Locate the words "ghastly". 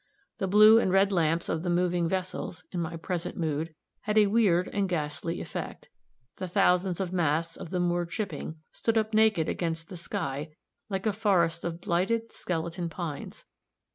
4.89-5.39